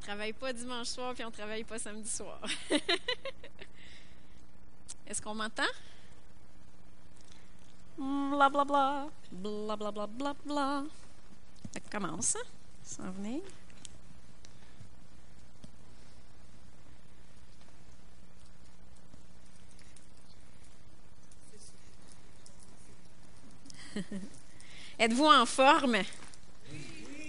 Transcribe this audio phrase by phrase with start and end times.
[0.00, 2.40] travaille pas dimanche soir puis on travaille pas samedi soir.
[5.06, 5.62] Est-ce qu'on m'entend?
[7.96, 9.08] Bla bla bla.
[9.32, 10.84] Bla bla bla bla bla.
[11.72, 12.42] Ça commence, hein?
[12.84, 13.40] S'en venir.
[24.98, 25.96] Êtes-vous en forme?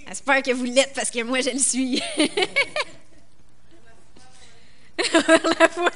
[0.10, 2.02] J'espère que vous l'êtes parce que moi, je le suis.
[5.59, 5.91] la foi.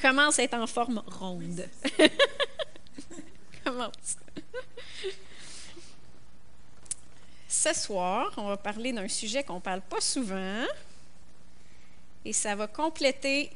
[0.00, 1.68] Commence à être en forme ronde.
[3.62, 4.16] Commence.
[7.46, 10.64] Ce soir, on va parler d'un sujet qu'on ne parle pas souvent
[12.24, 13.50] et ça va compléter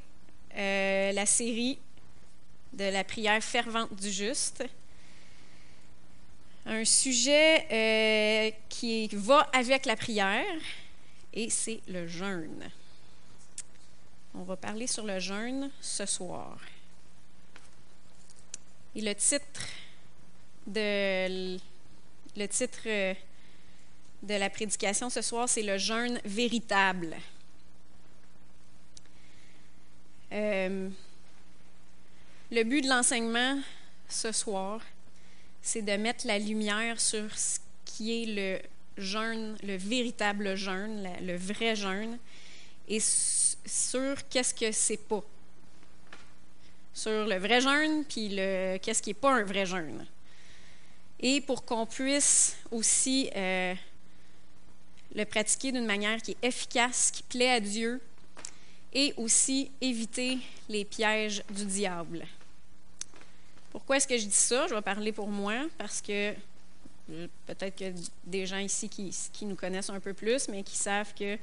[0.55, 1.79] euh, la série
[2.75, 4.63] de la prière fervente du juste.
[6.65, 10.61] Un sujet euh, qui va avec la prière
[11.33, 12.71] et c'est le jeûne.
[14.35, 16.59] On va parler sur le jeûne ce soir.
[18.95, 19.67] Et le titre
[20.67, 21.59] de
[22.87, 23.19] euh,
[24.29, 27.17] la prédication ce soir, c'est le jeûne véritable.
[30.33, 30.89] Euh,
[32.51, 33.59] le but de l'enseignement
[34.09, 34.81] ce soir,
[35.63, 41.37] c'est de mettre la lumière sur ce qui est le jeûne, le véritable jeûne, le
[41.37, 42.19] vrai jeûne,
[42.89, 45.23] et sur qu'est-ce que c'est pas.
[46.93, 50.05] Sur le vrai jeûne, puis le qu'est-ce qui n'est pas un vrai jeûne.
[51.21, 53.75] Et pour qu'on puisse aussi euh,
[55.15, 58.01] le pratiquer d'une manière qui est efficace, qui plaît à Dieu,
[58.93, 62.27] et aussi éviter les pièges du diable.
[63.73, 64.67] Pourquoi est-ce que je dis ça?
[64.69, 66.35] Je vais parler pour moi parce que
[67.11, 67.93] euh, peut-être que
[68.27, 71.39] des gens ici qui, nous connaissent un peu plus, mais qui savent que,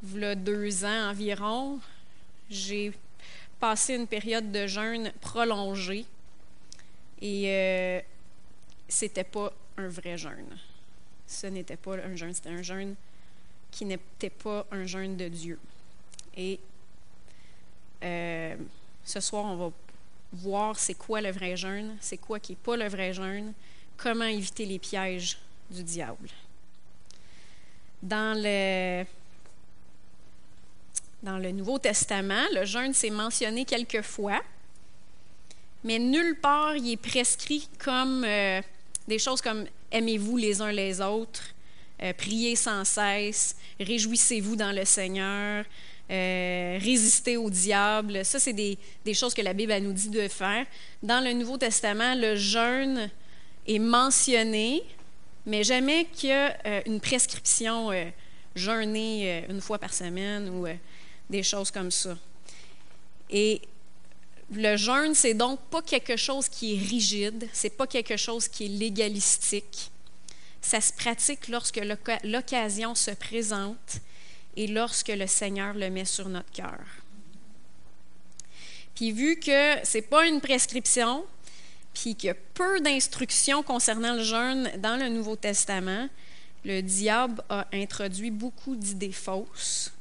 [0.00, 1.80] voilà deux ans environ,
[2.48, 2.92] j'ai
[3.58, 6.06] passé une période de jeûne prolongée
[7.20, 8.00] et euh,
[8.86, 10.56] c'était pas un vrai jeûne.
[11.26, 12.94] Ce n'était pas un jeûne, c'était un jeûne
[13.72, 15.58] qui n'était pas un jeûne de Dieu.
[16.36, 16.60] Et
[18.04, 18.56] euh,
[19.04, 19.72] ce soir, on va
[20.32, 23.52] voir c'est quoi le vrai jeûne, c'est quoi qui n'est pas le vrai jeûne,
[23.96, 25.38] comment éviter les pièges
[25.70, 26.28] du diable.
[28.02, 29.04] Dans le,
[31.22, 34.40] dans le Nouveau Testament, le jeûne s'est mentionné quelques fois,
[35.84, 38.60] mais nulle part il est prescrit comme euh,
[39.06, 41.54] des choses comme aimez-vous les uns les autres,
[42.02, 45.64] euh, priez sans cesse, réjouissez-vous dans le Seigneur,
[46.10, 48.24] euh, résister au diable.
[48.24, 48.78] Ça, c'est des,
[49.12, 50.64] choses que la Bible nous dit de faire.
[51.02, 53.10] Dans le Nouveau Testament, le jeûne
[53.66, 54.82] est mentionné,
[55.44, 58.06] mais jamais qu'il y a euh, une prescription euh,
[58.54, 60.66] jeûner une fois par semaine ou
[61.28, 62.16] des choses comme ça.
[63.28, 63.60] Et
[64.50, 68.64] le jeûne, c'est donc pas quelque chose qui est rigide, c'est pas quelque chose qui
[68.64, 69.90] est légalistique.
[70.62, 71.80] Ça se pratique lorsque
[72.24, 74.00] l'occasion se présente
[74.58, 76.80] et lorsque le Seigneur le met sur notre cœur.
[78.96, 81.24] Puis vu que ce n'est pas une prescription,
[81.94, 86.08] puis qu'il y a peu d'instructions concernant le jeûne dans le Nouveau Testament,
[86.64, 89.92] le diable a introduit beaucoup d'idées fausses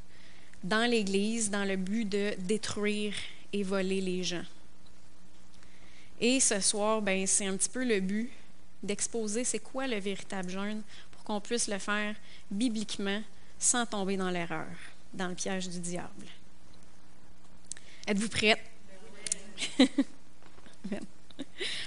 [0.64, 3.14] dans l'Église dans le but de détruire
[3.54, 4.46] et voler les gens.
[6.20, 8.32] Et ce soir, ben, c'est un petit peu le but
[8.82, 10.82] d'exposer c'est quoi le véritable jeûne
[11.12, 12.16] pour qu'on puisse le faire
[12.50, 13.22] bibliquement
[13.60, 14.68] sans tomber dans l'erreur,
[15.14, 16.28] dans le piège du diable.
[18.08, 18.60] Êtes-vous prête?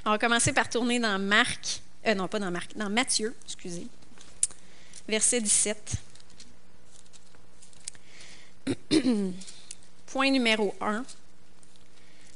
[0.04, 3.86] On va commencer par tourner dans Marc, euh, non pas dans Marc, dans Matthieu, excusez,
[5.08, 5.94] verset 17.
[10.06, 11.04] Point numéro 1.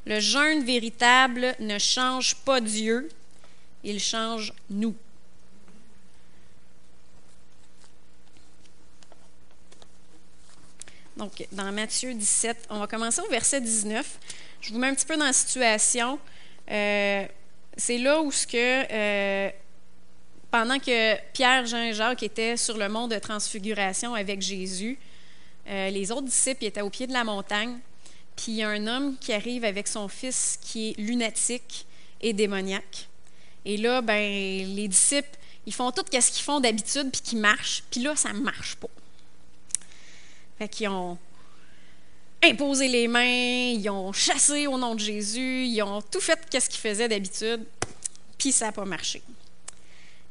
[0.06, 3.08] Le jeûne véritable ne change pas Dieu,
[3.82, 4.94] il change nous.
[11.24, 14.18] Donc, dans Matthieu 17, on va commencer au verset 19.
[14.60, 16.18] Je vous mets un petit peu dans la situation.
[16.70, 17.24] Euh,
[17.78, 19.50] c'est là où ce que, euh,
[20.50, 24.98] pendant que Pierre, Jean et Jacques étaient sur le mont de transfiguration avec Jésus,
[25.66, 27.78] euh, les autres disciples étaient au pied de la montagne,
[28.36, 31.86] puis il y a un homme qui arrive avec son fils qui est lunatique
[32.20, 33.08] et démoniaque.
[33.64, 37.82] Et là, ben, les disciples, ils font tout ce qu'ils font d'habitude, puis qui marchent,
[37.90, 38.90] puis là, ça ne marche pas.
[40.58, 41.18] Fait qu'ils ont
[42.42, 46.68] imposé les mains, ils ont chassé au nom de Jésus, ils ont tout fait ce
[46.68, 47.64] qu'ils faisaient d'habitude,
[48.38, 49.22] puis ça n'a pas marché.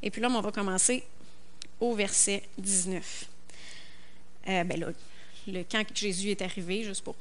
[0.02, 1.04] Et puis là, on va commencer
[1.80, 3.26] au verset 19.
[4.48, 4.88] Euh, ben là,
[5.48, 7.16] le, quand Jésus est arrivé, juste pour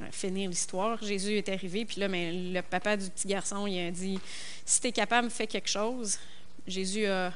[0.00, 3.78] euh, finir l'histoire, Jésus est arrivé, puis là, ben, le papa du petit garçon, il
[3.86, 4.18] a dit
[4.64, 6.18] Si tu es capable, fais quelque chose.
[6.66, 7.32] Jésus a,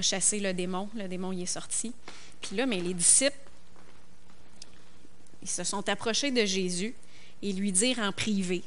[0.00, 1.92] chassé le démon, le démon y est sorti.
[2.40, 3.36] Puis là, ben, les disciples,
[5.42, 6.94] ils se sont approchés de Jésus
[7.42, 8.62] et lui dirent en privé,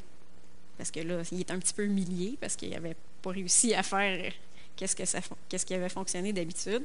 [0.76, 3.82] parce que là, il est un petit peu humilié, parce qu'il n'avait pas réussi à
[3.82, 4.32] faire
[4.76, 4.96] qu'est-ce,
[5.48, 6.82] qu'est-ce qui avait fonctionné d'habitude,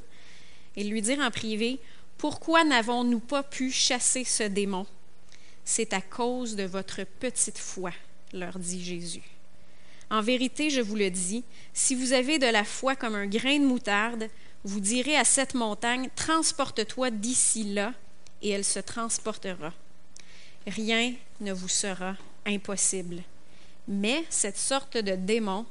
[0.75, 1.80] et lui dire en privé
[2.18, 4.86] pourquoi n'avons-nous pas pu chasser ce démon?
[5.63, 7.91] C'est à cause de votre petite foi,
[8.33, 9.24] leur dit Jésus.
[10.09, 13.59] En vérité, je vous le dis, si vous avez de la foi comme un grain
[13.59, 14.27] de moutarde,
[14.65, 17.94] vous direz à cette montagne, transporte-toi d'ici là,
[18.41, 19.74] et elle se transportera.
[20.68, 22.15] Rien ne vous sera
[22.45, 23.24] impossible.
[23.88, 25.65] Mais cette sorte de démon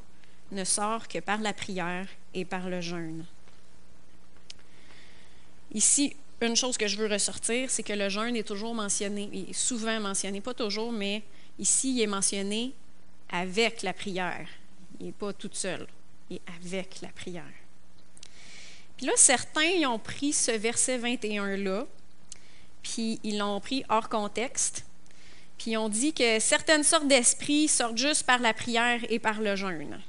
[0.51, 3.25] ne sort que par la prière et par le jeûne.
[5.73, 9.53] Ici, une chose que je veux ressortir, c'est que le jeûne est toujours mentionné, est
[9.53, 11.23] souvent mentionné, pas toujours, mais
[11.59, 12.73] ici, il est mentionné
[13.29, 14.49] avec la prière.
[15.01, 15.87] Il n'est pas tout seul,
[16.31, 17.45] il est avec la prière.
[18.97, 21.87] Puis là, certains ont pris ce verset 21-là,
[22.83, 24.85] puis ils l'ont pris hors contexte,
[25.59, 29.41] puis ils ont dit que certaines sortes d'esprits sortent juste par la prière et par
[29.41, 30.01] le jeûne.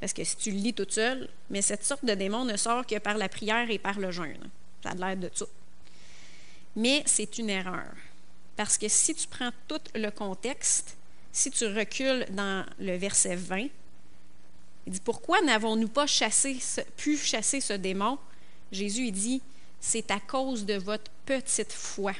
[0.00, 2.86] Parce que si tu le lis toute seule, mais cette sorte de démon ne sort
[2.86, 4.50] que par la prière et par le jeûne.
[4.82, 5.48] Ça a l'air de tout.
[6.76, 7.94] Mais c'est une erreur.
[8.56, 10.96] Parce que si tu prends tout le contexte,
[11.32, 13.68] si tu recules dans le verset 20,
[14.86, 16.06] il dit Pourquoi n'avons-nous pas
[16.96, 18.18] pu chasser ce démon
[18.70, 19.42] Jésus il dit
[19.86, 22.14] C'est à cause de votre petite foi.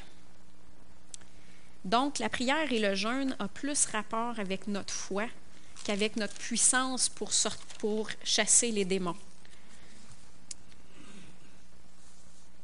[1.83, 5.25] Donc, la prière et le jeûne ont plus rapport avec notre foi
[5.83, 7.31] qu'avec notre puissance pour,
[7.79, 9.17] pour chasser les démons.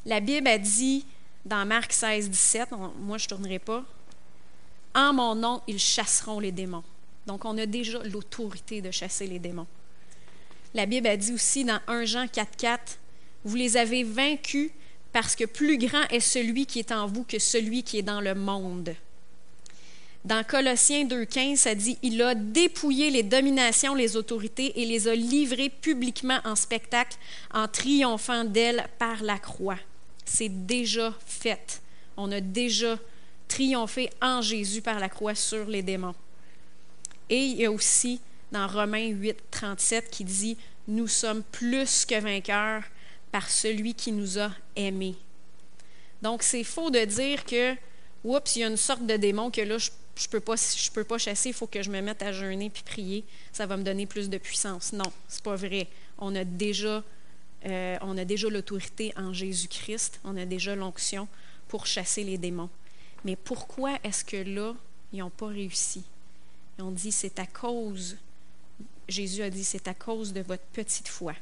[0.04, 1.06] La Bible a dit
[1.46, 2.68] dans Marc 16, 17,
[2.98, 3.82] moi je ne tournerai pas,
[4.94, 6.84] En mon nom, ils chasseront les démons.
[7.26, 9.66] Donc on a déjà l'autorité de chasser les démons.
[10.74, 12.98] La Bible a dit aussi dans 1 Jean 4, 4,
[13.46, 14.70] Vous les avez vaincus
[15.12, 18.20] parce que plus grand est celui qui est en vous que celui qui est dans
[18.20, 18.94] le monde.
[20.24, 25.14] Dans Colossiens 2.15, ça dit, il a dépouillé les dominations, les autorités et les a
[25.14, 27.16] livrées publiquement en spectacle
[27.54, 29.78] en triomphant d'elles par la croix.
[30.26, 31.80] C'est déjà fait.
[32.18, 32.98] On a déjà
[33.48, 36.14] triomphé en Jésus par la croix sur les démons.
[37.30, 38.20] Et il y a aussi
[38.52, 42.82] dans Romains 8, 37 qui dit, nous sommes plus que vainqueurs
[43.32, 45.16] par celui qui nous a aimés.
[46.22, 47.74] Donc c'est faux de dire que,
[48.24, 49.90] oups, il y a une sorte de démon que là, je
[50.20, 50.54] je peux, pas,
[50.92, 53.76] peux pas chasser, il faut que je me mette à jeûner puis prier, ça va
[53.76, 54.92] me donner plus de puissance.
[54.92, 55.88] Non, c'est pas vrai.
[56.18, 57.02] On a déjà,
[57.64, 61.26] euh, on déjà l'autorité en Jésus-Christ, on a déjà l'onction
[61.68, 62.68] pour chasser les démons.
[63.24, 64.74] Mais pourquoi est-ce que là,
[65.12, 66.02] ils n'ont pas réussi?
[66.78, 68.16] Ont dit, c'est à cause,
[69.08, 71.34] Jésus a dit, c'est à cause de votre petite foi.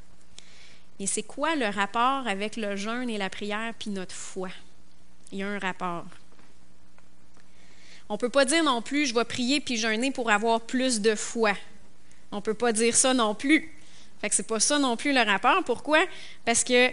[1.00, 4.48] Et c'est quoi le rapport avec le jeûne et la prière puis notre foi?
[5.30, 6.06] Il y a un rapport.
[8.08, 11.00] On ne peut pas dire non plus, je vais prier puis jeûner pour avoir plus
[11.00, 11.52] de foi.
[12.32, 13.70] On ne peut pas dire ça non plus.
[14.20, 15.62] Fait que c'est pas ça non plus le rapport.
[15.64, 16.00] Pourquoi?
[16.44, 16.90] Parce que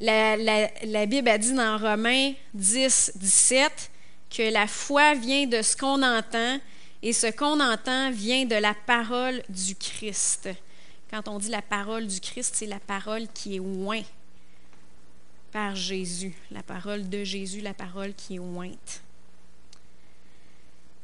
[0.00, 3.90] la, la Bible a dit dans Romains 10, 17
[4.30, 6.58] que la foi vient de ce qu'on entend
[7.02, 10.48] et ce qu'on entend vient de la parole du Christ.
[11.12, 14.02] Quand on dit la parole du Christ, c'est la parole qui est oint
[15.52, 19.02] par Jésus, la parole de Jésus, la parole qui est ointe.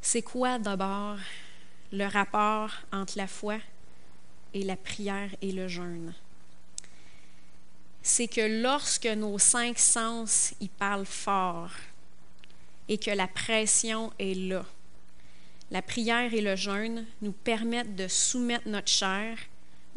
[0.01, 1.19] C'est quoi d'abord
[1.93, 3.59] le rapport entre la foi
[4.55, 6.15] et la prière et le jeûne?
[8.01, 11.73] C'est que lorsque nos cinq sens y parlent fort
[12.89, 14.65] et que la pression est là,
[15.71, 19.37] la prière et le jeûne nous permettent de soumettre notre chair,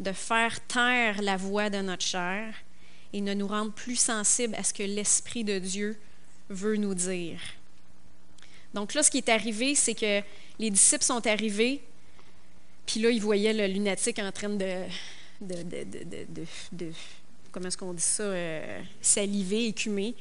[0.02, 2.54] de faire taire la voix de notre chair
[3.12, 5.98] et de nous rendre plus sensibles à ce que l'Esprit de Dieu
[6.48, 7.40] veut nous dire.
[8.74, 10.22] Donc là, ce qui est arrivé, c'est que
[10.58, 11.80] les disciples sont arrivés,
[12.86, 14.84] puis là, ils voyaient le lunatique en train de,
[15.40, 16.92] de, de, de,
[17.50, 20.14] comment est-ce qu'on dit ça, euh, saliver, écumer.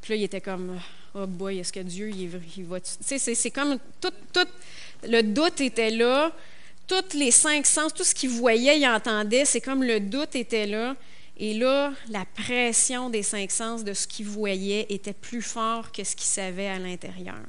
[0.00, 0.78] Puis là, il était comme,
[1.14, 2.28] oh boy, est-ce que Dieu, il,
[2.66, 2.80] va...
[2.80, 4.46] Tu sais, c'est comme, tout, tout,
[5.02, 6.32] le doute était là,
[6.86, 10.66] tous les cinq sens, tout ce qu'il voyait, il entendait, c'est comme le doute était
[10.66, 10.96] là.
[11.36, 16.04] Et là, la pression des cinq sens de ce qu'il voyait était plus fort que
[16.04, 17.44] ce qu'il savait à l'intérieur.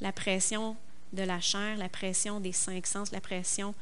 [0.00, 0.76] La pression
[1.12, 3.74] de la chair, la pression des cinq sens, la pression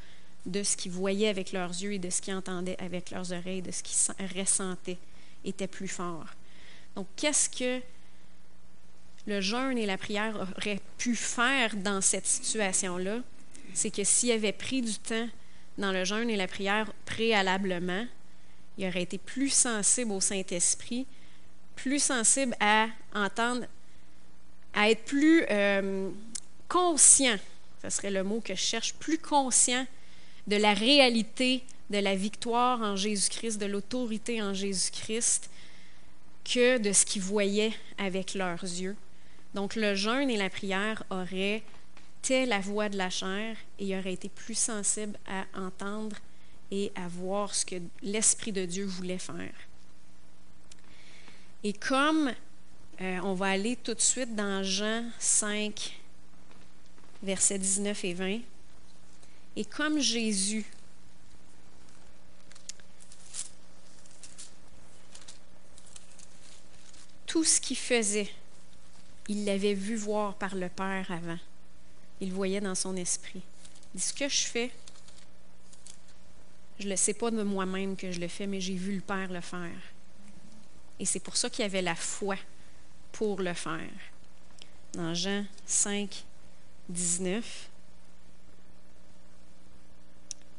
[0.45, 3.63] de ce qu'ils voyaient avec leurs yeux et de ce qu'ils entendaient avec leurs oreilles,
[3.63, 4.99] de ce qu'ils ressentaient
[5.45, 6.27] était plus fort.
[6.97, 7.81] Donc, qu'est-ce que
[9.27, 13.21] le jeûne et la prière auraient pu faire dans cette situation-là?
[13.75, 15.29] C'est que s'il avait pris du temps
[15.77, 18.07] dans le jeûne et la prière préalablement,
[18.77, 21.07] il aurait été plus sensible au Saint-Esprit,
[21.77, 23.67] plus sensible à entendre,
[24.75, 26.11] à être plus euh,
[26.69, 27.37] conscient,
[27.83, 29.87] ce serait le mot que je cherche, plus conscient
[30.47, 35.51] de la réalité de la victoire en Jésus-Christ, de l'autorité en Jésus-Christ,
[36.45, 38.97] que de ce qu'ils voyaient avec leurs yeux.
[39.55, 41.63] Donc le jeûne et la prière auraient
[42.29, 46.17] la voix de la chair et il aurait été plus sensible à entendre
[46.71, 49.55] et à voir ce que l'Esprit de Dieu voulait faire.
[51.65, 52.33] Et comme
[53.01, 55.99] euh, on va aller tout de suite dans Jean 5,
[57.23, 58.41] versets 19 et 20,
[59.57, 60.67] et comme Jésus
[67.27, 68.31] tout ce qu'il faisait,
[69.29, 71.39] il l'avait vu voir par le Père avant.
[72.21, 73.43] Il voyait dans son esprit.
[73.95, 74.71] Il dit, ce que je fais,
[76.79, 79.01] je ne le sais pas de moi-même que je le fais, mais j'ai vu le
[79.01, 79.81] Père le faire.
[81.01, 82.37] Et c'est pour ça qu'il avait la foi
[83.13, 83.91] pour le faire.
[84.95, 86.25] Dans Jean 5,
[86.89, 87.69] 19,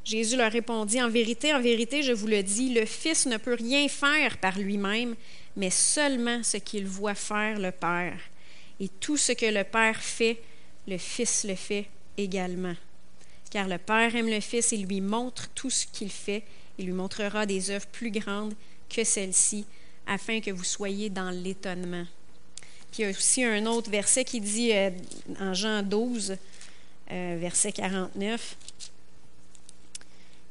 [0.10, 3.54] Jésus leur répondit, En vérité, en vérité, je vous le dis, le Fils ne peut
[3.54, 5.16] rien faire par lui-même,
[5.56, 8.20] mais seulement ce qu'il voit faire le Père.
[8.80, 10.42] Et tout ce que le Père fait,
[10.90, 11.86] le Fils le fait
[12.18, 12.76] également.
[13.52, 16.44] Car le Père aime le Fils et lui montre tout ce qu'il fait.
[16.78, 18.54] Il lui montrera des œuvres plus grandes
[18.90, 19.66] que celles-ci,
[20.08, 22.06] afin que vous soyez dans l'étonnement.
[22.92, 24.90] Puis il y a aussi un autre verset qui dit euh,
[25.40, 26.38] en Jean 12,
[27.12, 28.58] euh, verset 49,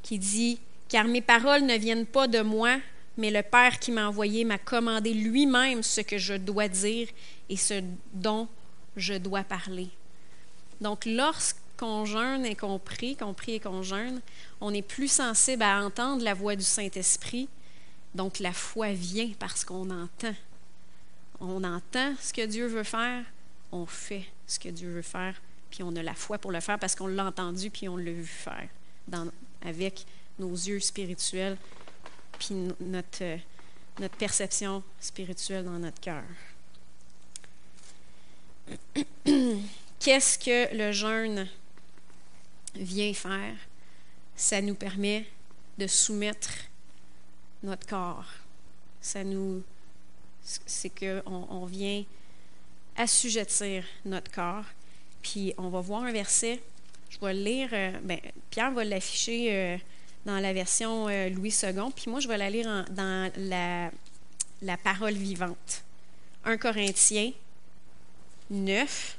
[0.02, 2.78] qui dit Car mes paroles ne viennent pas de moi,
[3.16, 7.08] mais le Père qui m'a envoyé m'a commandé lui-même ce que je dois dire
[7.48, 8.46] et ce dont
[8.96, 9.88] je dois parler.
[10.80, 14.20] Donc, lorsqu'on jeûne et qu'on prie, qu'on prie et qu'on jeûne,
[14.60, 17.48] on est plus sensible à entendre la voix du Saint-Esprit.
[18.14, 20.34] Donc, la foi vient parce qu'on entend.
[21.40, 23.24] On entend ce que Dieu veut faire,
[23.70, 26.78] on fait ce que Dieu veut faire, puis on a la foi pour le faire
[26.78, 28.68] parce qu'on l'a entendu, puis on l'a vu faire
[29.62, 30.04] avec
[30.38, 31.56] nos yeux spirituels
[32.38, 33.36] puis notre, euh,
[33.98, 36.22] notre perception spirituelle dans notre cœur.
[40.00, 41.48] Qu'est-ce que le jeûne
[42.74, 43.54] vient faire?
[44.36, 45.26] Ça nous permet
[45.78, 46.50] de soumettre
[47.62, 48.30] notre corps.
[49.00, 49.62] Ça nous,
[50.42, 52.04] c'est qu'on on vient
[52.96, 54.64] assujettir notre corps.
[55.22, 56.62] Puis on va voir un verset.
[57.10, 57.68] Je vais le lire.
[57.72, 59.48] Euh, ben, Pierre va l'afficher.
[59.52, 59.78] Euh,
[60.28, 63.90] dans la version euh, Louis II, puis moi, je vais la lire dans la,
[64.60, 65.84] la parole vivante.
[66.44, 67.32] 1 Corinthiens
[68.50, 69.18] 9,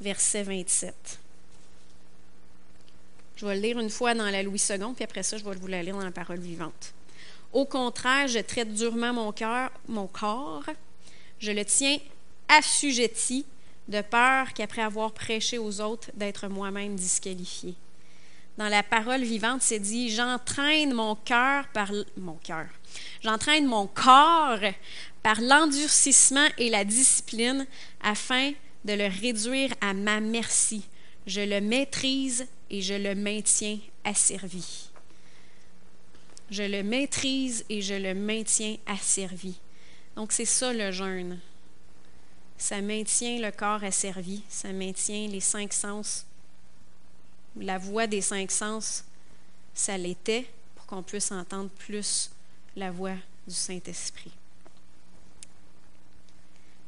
[0.00, 1.18] verset 27.
[3.36, 5.54] Je vais le lire une fois dans la Louis II, puis après ça, je vais
[5.54, 6.94] vous la lire dans la parole vivante.
[7.52, 10.64] Au contraire, je traite durement mon cœur, mon corps.
[11.38, 11.98] Je le tiens
[12.48, 13.44] assujetti
[13.88, 17.74] de peur qu'après avoir prêché aux autres, d'être moi-même disqualifié.
[18.58, 22.66] Dans la parole vivante, c'est dit J'entraîne mon cœur par mon cœur.
[23.22, 24.60] J'entraîne mon corps
[25.22, 27.66] par l'endurcissement et la discipline
[28.02, 28.52] afin
[28.86, 30.88] de le réduire à ma merci.
[31.26, 34.88] Je le maîtrise et je le maintiens asservi.
[36.50, 39.58] Je le maîtrise et je le maintiens asservi.
[40.14, 41.38] Donc c'est ça le jeûne
[42.58, 46.26] ça maintient le corps asservi, ça maintient les cinq sens.
[47.56, 49.04] La voix des cinq sens,
[49.74, 52.30] ça l'était pour qu'on puisse entendre plus
[52.74, 53.16] la voix
[53.46, 54.32] du Saint-Esprit.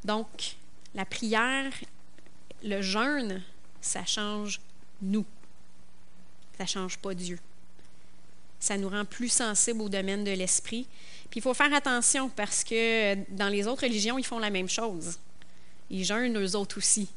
[0.05, 0.57] Donc,
[0.95, 1.73] la prière,
[2.62, 3.42] le jeûne,
[3.80, 4.61] ça change
[5.02, 5.25] nous.
[6.57, 7.38] Ça ne change pas Dieu.
[8.59, 10.87] Ça nous rend plus sensibles au domaine de l'esprit.
[11.30, 14.68] Puis il faut faire attention parce que dans les autres religions, ils font la même
[14.68, 15.18] chose.
[15.90, 17.09] Ils jeûnent eux autres aussi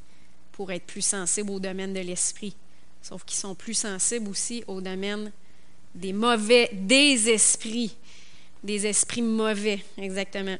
[0.51, 2.55] pour être plus sensibles au domaine de l'esprit.
[3.01, 5.31] Sauf qu'ils sont plus sensibles aussi au domaine
[5.95, 7.95] des mauvais, des esprits.
[8.63, 10.57] Des esprits mauvais, exactement.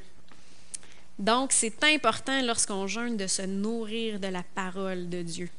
[1.20, 5.50] Donc, c'est important lorsqu'on jeûne de se nourrir de la parole de Dieu.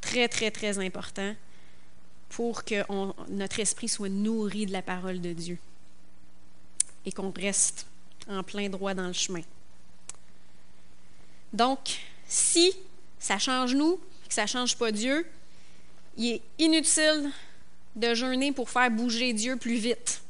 [0.00, 1.34] Très, très, très important
[2.28, 2.82] pour que
[3.30, 5.58] notre esprit soit nourri de la parole de Dieu
[7.04, 7.86] et qu'on reste
[8.28, 9.42] en plein droit dans le chemin.
[11.52, 12.74] Donc, si
[13.18, 15.26] ça change nous, que ça ne change pas Dieu,
[16.16, 17.30] il est inutile
[17.94, 20.20] de jeûner pour faire bouger Dieu plus vite.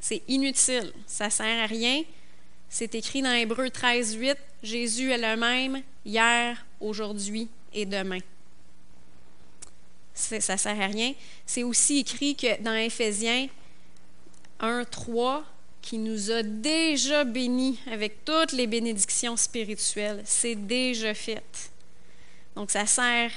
[0.00, 2.04] C'est inutile, ça ne sert à rien.
[2.68, 8.18] C'est écrit dans Hébreu 13, 8, Jésus est le même hier, aujourd'hui et demain.
[10.14, 11.12] Ça ne sert à rien.
[11.44, 13.48] C'est aussi écrit que dans Éphésiens
[14.60, 15.44] 1, 3,
[15.82, 20.22] qui nous a déjà bénis avec toutes les bénédictions spirituelles.
[20.24, 21.70] C'est déjà fait.
[22.56, 23.30] Donc, ça sert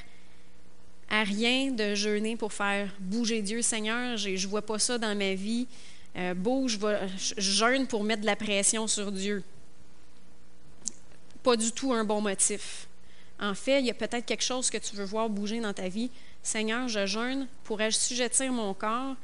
[1.09, 3.61] à rien de jeûner pour faire bouger Dieu.
[3.61, 5.67] Seigneur, je ne vois pas ça dans ma vie.
[6.15, 9.43] Euh, bouge, je, je jeûne pour mettre de la pression sur Dieu.
[11.43, 12.87] Pas du tout un bon motif.
[13.39, 15.87] En fait, il y a peut-être quelque chose que tu veux voir bouger dans ta
[15.87, 16.09] vie.
[16.43, 19.15] Seigneur, je jeûne pour assujettir mon corps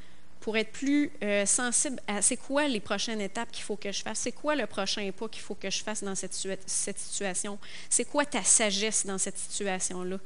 [0.46, 4.00] pour être plus euh, sensible à c'est quoi les prochaines étapes qu'il faut que je
[4.00, 6.34] fasse, c'est quoi le prochain pas qu'il faut que je fasse dans cette,
[6.66, 7.58] cette situation,
[7.90, 10.18] c'est quoi ta sagesse dans cette situation-là?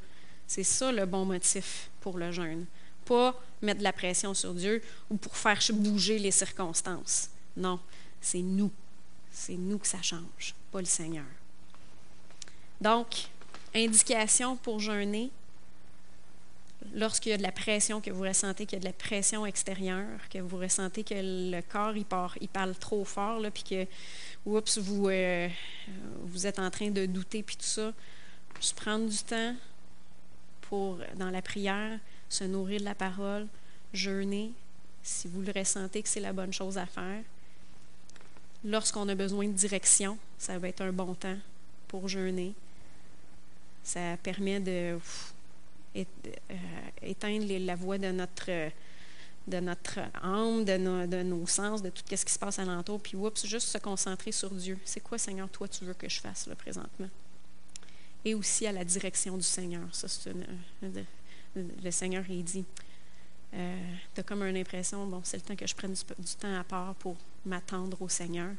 [0.45, 2.67] C'est ça le bon motif pour le jeûne.
[3.05, 7.29] Pas mettre de la pression sur Dieu ou pour faire bouger les circonstances.
[7.55, 7.79] Non,
[8.19, 8.71] c'est nous.
[9.31, 11.25] C'est nous que ça change, pas le Seigneur.
[12.81, 13.27] Donc,
[13.73, 15.31] indication pour jeûner,
[16.93, 19.45] lorsqu'il y a de la pression, que vous ressentez qu'il y a de la pression
[19.45, 22.05] extérieure, que vous ressentez que le corps il,
[22.49, 23.85] parle trop fort, là, puis que
[24.45, 25.47] oups, vous, euh,
[26.23, 27.93] vous êtes en train de douter, puis tout ça,
[28.59, 29.55] juste prendre du temps
[30.61, 31.99] pour, dans la prière,
[32.31, 33.47] se nourrir de la parole,
[33.93, 34.51] jeûner,
[35.03, 37.21] si vous le ressentez que c'est la bonne chose à faire.
[38.63, 41.37] Lorsqu'on a besoin de direction, ça va être un bon temps
[41.87, 42.53] pour jeûner.
[43.83, 44.97] Ça permet de
[45.97, 46.03] euh,
[47.01, 48.51] éteindre la voix de notre,
[50.21, 53.79] âme, de, nos sens, de tout ce qui se passe alentour, puis oups, juste se
[53.79, 54.77] concentrer sur Dieu.
[54.85, 57.09] C'est quoi, Seigneur, toi, tu veux que je fasse là, présentement?
[58.23, 59.93] Et aussi à la direction du Seigneur.
[59.93, 60.31] Ça, c'est
[61.55, 62.65] le Seigneur, il dit
[63.53, 66.35] euh, Tu as comme une impression, bon, c'est le temps que je prenne du, du
[66.35, 67.15] temps à part pour
[67.45, 68.51] m'attendre au Seigneur.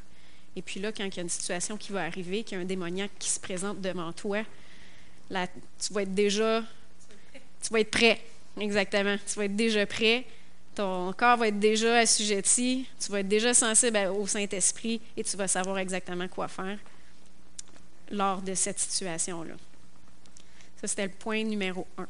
[0.55, 2.63] Et puis là, quand il y a une situation qui va arriver, qu'il y a
[2.63, 4.43] un démoniaque qui se présente devant toi,
[5.31, 5.47] là,
[5.79, 6.63] tu vas être déjà
[7.63, 8.21] tu vas être prêt.
[8.61, 9.17] Exactement.
[9.27, 10.27] Tu vas être déjà prêt.
[10.75, 12.87] Ton corps va être déjà assujetti.
[13.01, 16.79] Tu vas être déjà sensible au Saint-Esprit et tu vas savoir exactement quoi faire
[18.11, 19.55] lors de cette situation-là.
[20.81, 22.07] Ça, c'était le point numéro un.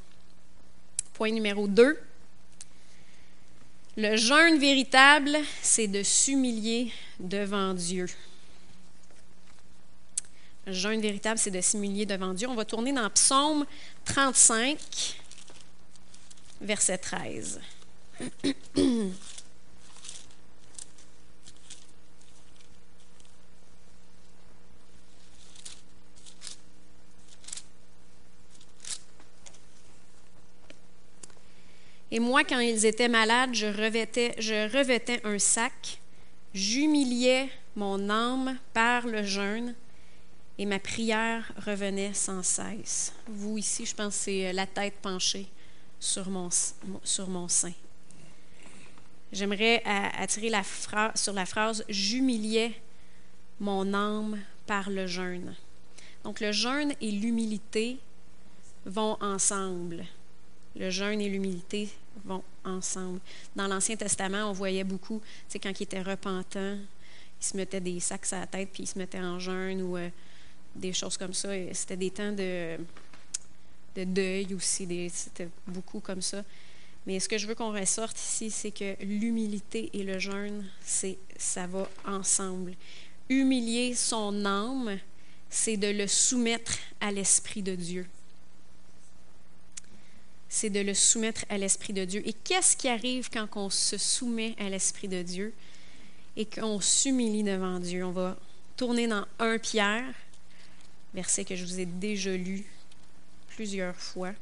[1.14, 1.98] Point numéro deux.
[3.96, 8.07] Le jeûne véritable, c'est de s'humilier devant Dieu.
[10.66, 12.48] Le jeûne véritable, c'est de s'humilier devant Dieu.
[12.48, 13.66] On va tourner dans Psaume
[14.05, 15.18] 35
[16.62, 17.61] verset 13.
[32.14, 35.98] Et moi, quand ils étaient malades, je revêtais, un sac,
[36.53, 39.75] j'humiliais mon âme par le jeûne,
[40.59, 43.14] et ma prière revenait sans cesse.
[43.27, 45.46] Vous, ici, je pense c'est la tête penchée
[45.98, 46.51] sur mon,
[47.03, 47.72] sur mon sein.
[49.33, 50.62] J'aimerais attirer la
[51.14, 52.75] sur la phrase J'humiliais
[53.59, 55.55] mon âme par le jeûne.
[56.25, 57.96] Donc, le jeûne et l'humilité
[58.85, 60.05] vont ensemble.
[60.77, 61.89] Le jeûne et l'humilité
[62.25, 63.21] vont ensemble.
[63.55, 66.77] Dans l'Ancien Testament, on voyait beaucoup, tu sais, quand il était repentant,
[67.41, 69.97] il se mettait des sacs à la tête, puis il se mettait en jeûne ou
[69.97, 70.09] euh,
[70.75, 71.51] des choses comme ça.
[71.73, 72.77] C'était des temps de,
[73.97, 76.43] de deuil aussi, c'était beaucoup comme ça.
[77.07, 81.19] Mais ce que je veux qu'on ressorte ici, c'est que l'humilité et le jeûne, c'est,
[81.37, 82.75] ça va ensemble.
[83.29, 84.99] Humilier son âme,
[85.51, 88.07] c'est de le soumettre à l'Esprit de Dieu.
[90.55, 92.23] C'est de le soumettre à l'Esprit de Dieu.
[92.29, 95.55] Et qu'est-ce qui arrive quand on se soumet à l'Esprit de Dieu
[96.37, 98.05] et qu'on s'humilie devant Dieu?
[98.05, 98.37] On va
[98.77, 100.05] tourner dans 1 Pierre,
[101.15, 102.67] verset que je vous ai déjà lu
[103.49, 104.33] plusieurs fois.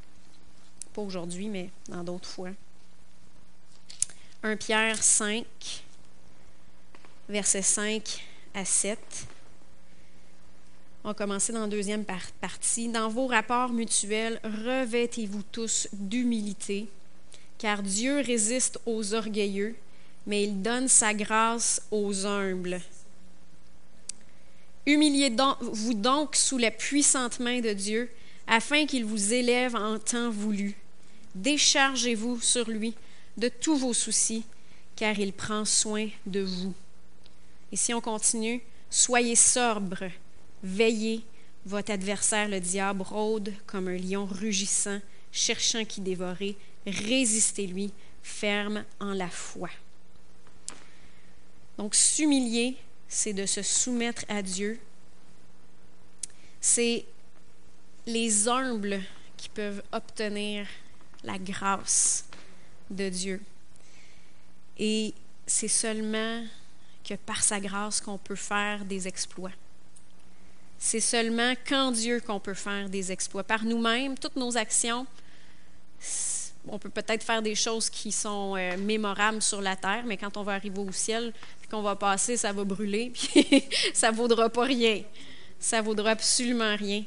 [0.94, 2.50] Pas aujourd'hui, mais dans d'autres fois.
[4.42, 5.44] 1 Pierre 5,
[7.28, 8.98] versets 5 à 7.
[11.02, 12.88] On commencer dans la deuxième partie.
[12.88, 16.88] Dans vos rapports mutuels, revêtez-vous tous d'humilité,
[17.56, 19.74] car Dieu résiste aux orgueilleux,
[20.26, 22.80] mais il donne sa grâce aux humbles.
[24.84, 28.10] Humiliez-vous donc sous la puissante main de Dieu,
[28.46, 30.76] afin qu'il vous élève en temps voulu.
[31.34, 32.94] Déchargez-vous sur lui
[33.38, 34.44] de tous vos soucis,
[34.96, 36.74] car il prend soin de vous.
[37.72, 38.60] Et si on continue,
[38.90, 40.10] soyez sobre,
[40.62, 41.24] veillez,
[41.66, 45.00] votre adversaire le diable rôde comme un lion rugissant,
[45.32, 47.92] cherchant qui dévorer, résistez-lui,
[48.22, 49.70] ferme en la foi.
[51.78, 52.76] Donc, s'humilier,
[53.08, 54.78] c'est de se soumettre à Dieu.
[56.60, 57.04] C'est
[58.06, 59.00] les humbles
[59.36, 60.66] qui peuvent obtenir
[61.24, 62.26] la grâce
[62.90, 63.40] de Dieu.
[64.78, 65.14] Et
[65.46, 66.44] c'est seulement
[67.04, 69.52] que par sa grâce qu'on peut faire des exploits.
[70.82, 73.44] C'est seulement qu'en Dieu qu'on peut faire des exploits.
[73.44, 75.06] Par nous-mêmes, toutes nos actions,
[76.66, 80.38] on peut peut-être faire des choses qui sont euh, mémorables sur la terre, mais quand
[80.38, 84.16] on va arriver au ciel, puis qu'on va passer, ça va brûler, puis ça ne
[84.16, 85.02] vaudra pas rien.
[85.58, 87.04] Ça vaudra absolument rien.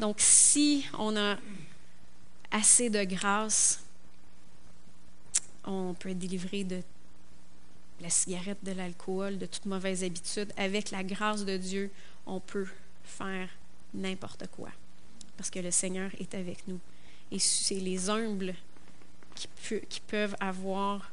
[0.00, 1.36] Donc, si on a
[2.50, 3.84] assez de grâce,
[5.64, 6.82] on peut être délivré de
[8.00, 10.52] la cigarette, de l'alcool, de toute mauvaise habitude.
[10.56, 11.92] Avec la grâce de Dieu,
[12.26, 12.66] on peut
[13.06, 13.48] faire
[13.94, 14.70] n'importe quoi.
[15.36, 16.80] Parce que le Seigneur est avec nous.
[17.30, 18.54] Et c'est les humbles
[19.34, 21.10] qui, peuvent avoir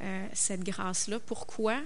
[0.00, 1.18] euh, cette grâce-là.
[1.20, 1.80] Pourquoi?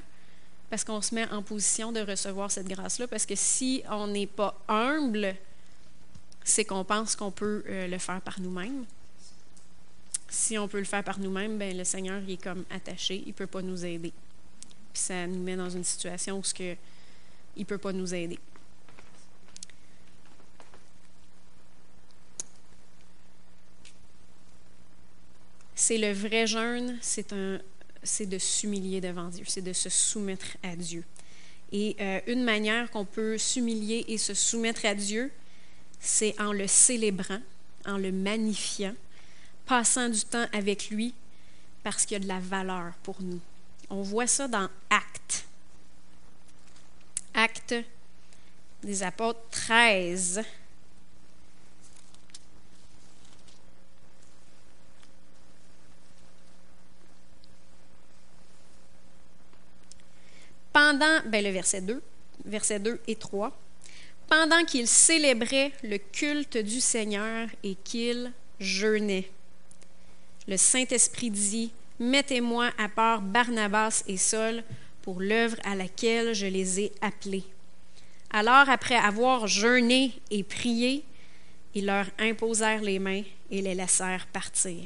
[0.71, 3.07] Parce qu'on se met en position de recevoir cette grâce-là.
[3.07, 5.37] Parce que si on n'est pas humble,
[6.45, 8.85] c'est qu'on pense qu'on peut euh, le faire par nous-mêmes.
[10.29, 13.29] Si on peut le faire par nous-mêmes, ben le Seigneur il est comme attaché, il
[13.29, 14.13] ne peut pas nous aider.
[14.93, 16.77] Puis ça nous met dans une situation où il
[17.59, 18.39] ne peut pas nous aider.
[25.75, 31.05] C'est le vrai jeûne, c'est de s'humilier devant Dieu, c'est de se soumettre à Dieu.
[31.73, 35.33] Et euh, une manière qu'on peut s'humilier et se soumettre à Dieu,
[35.99, 37.41] c'est en le célébrant,
[37.87, 38.95] en le magnifiant,
[39.65, 41.15] passant du temps avec lui,
[41.83, 43.41] parce qu'il y a de la valeur pour nous.
[43.89, 45.47] On voit ça dans Actes.
[47.35, 47.75] Actes
[48.83, 50.43] des apôtres 13.
[60.93, 62.03] Pendant, ben le verset 2,
[62.45, 63.57] verset 2 et 3,
[64.29, 69.31] pendant qu'il célébrait le culte du Seigneur et qu'il jeûnait.
[70.49, 74.63] Le Saint-Esprit dit, Mettez-moi à part Barnabas et Saul
[75.03, 77.45] pour l'œuvre à laquelle je les ai appelés.
[78.31, 81.05] Alors, après avoir jeûné et prié,
[81.75, 84.85] ils leur imposèrent les mains et les laissèrent partir.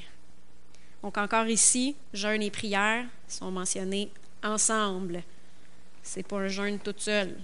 [1.03, 4.11] Donc encore ici, jeûne et prière sont mentionnés
[4.43, 5.23] ensemble.
[6.07, 7.37] C'est pas un jeûne toute seule.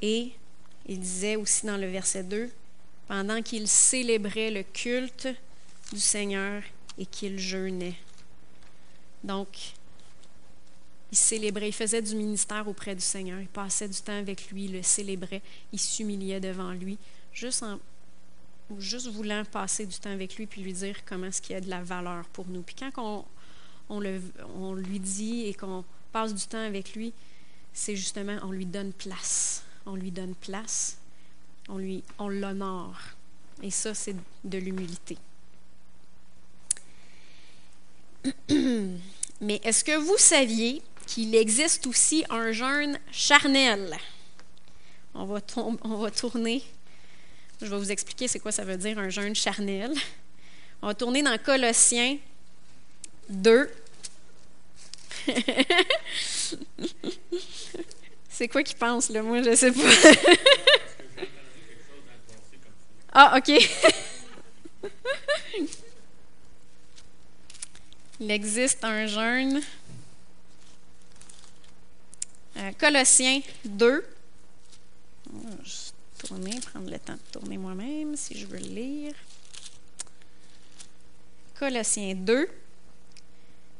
[0.00, 0.30] Et
[0.86, 2.50] il disait aussi dans le verset 2,
[3.08, 5.28] pendant qu'il célébrait le culte
[5.92, 6.62] du Seigneur
[6.98, 7.96] et qu'il jeûnait.
[9.24, 9.72] Donc,
[11.10, 14.66] il célébrait, il faisait du ministère auprès du Seigneur, il passait du temps avec lui,
[14.66, 16.96] il le célébrait, il s'humiliait devant lui,
[17.32, 17.80] juste en
[18.78, 21.60] juste voulant passer du temps avec lui puis lui dire comment est-ce qu'il y a
[21.60, 22.62] de la valeur pour nous.
[22.62, 23.24] Puis quand on,
[23.90, 24.22] on, le,
[24.56, 27.12] on lui dit et qu'on passe du temps avec lui,
[27.72, 29.62] c'est justement, on lui donne place.
[29.86, 30.98] On lui donne place.
[31.68, 32.98] On lui, on l'honore.
[33.62, 35.16] Et ça, c'est de l'humilité.
[39.40, 43.96] Mais est-ce que vous saviez qu'il existe aussi un jeûne charnel?
[45.14, 46.62] On va, on va tourner.
[47.60, 49.92] Je vais vous expliquer c'est quoi ça veut dire un jeûne charnel.
[50.80, 52.18] On va tourner dans Colossiens
[53.28, 53.70] 2,
[58.28, 59.22] c'est quoi qu'il pense, là?
[59.22, 59.80] Moi, je sais pas.
[63.12, 63.50] ah, OK.
[68.20, 69.62] Il existe un jeûne.
[72.56, 74.04] Euh, Colossiens 2.
[75.32, 75.40] Je vais
[76.18, 79.14] tourner, prendre le temps de tourner moi-même si je veux le lire.
[81.58, 82.48] Colossiens 2,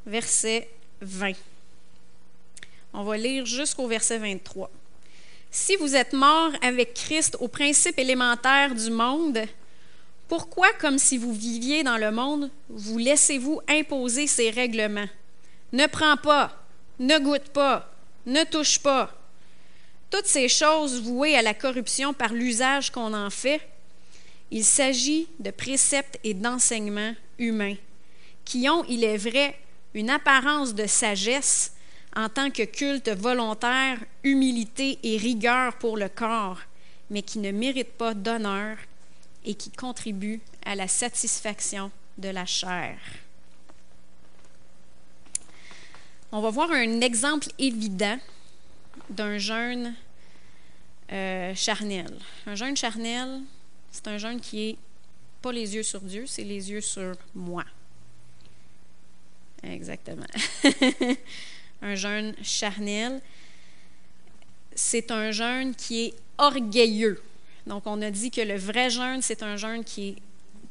[0.07, 0.71] verset
[1.03, 1.33] 20.
[2.95, 4.71] On va lire jusqu'au verset 23.
[5.51, 9.41] Si vous êtes mort avec Christ au principe élémentaire du monde,
[10.29, 15.09] pourquoi, comme si vous viviez dans le monde, vous laissez-vous imposer ces règlements?
[15.73, 16.65] Ne prends pas,
[16.99, 17.93] ne goûte pas,
[18.25, 19.13] ne touche pas.
[20.11, 23.61] Toutes ces choses vouées à la corruption par l'usage qu'on en fait,
[24.51, 27.77] il s'agit de préceptes et d'enseignements humains
[28.45, 29.59] qui ont, il est vrai,
[29.95, 31.73] une apparence de sagesse
[32.15, 36.61] en tant que culte volontaire, humilité et rigueur pour le corps,
[37.11, 38.77] mais qui ne mérite pas d'honneur
[39.45, 42.99] et qui contribue à la satisfaction de la chair.
[46.31, 48.19] On va voir un exemple évident
[49.11, 49.95] d'un jeûne
[51.13, 52.11] euh, charnel.
[52.47, 53.43] Un jeûne charnel,
[53.91, 54.77] c'est un jeûne qui est
[55.43, 57.65] pas les yeux sur Dieu, c'est les yeux sur moi.
[59.63, 60.27] Exactement.
[61.83, 63.21] un jeûne charnel.
[64.75, 67.23] C'est un jeûne qui est orgueilleux.
[67.67, 70.17] Donc, on a dit que le vrai jeûne, c'est un jeûne qui est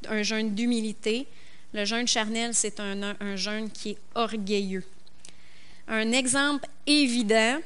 [0.10, 1.28] un jeûne d'humilité.
[1.74, 4.84] Le jeûne charnel, c'est un, un jeûne qui est orgueilleux.
[5.88, 7.60] Un exemple évident,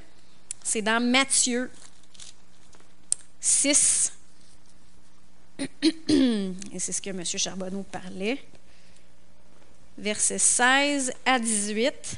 [0.63, 1.71] c'est dans Matthieu
[3.39, 4.11] 6.
[5.59, 7.23] Et c'est ce que M.
[7.23, 8.39] Charbonneau parlait.
[9.97, 12.17] Versets 16 à 18.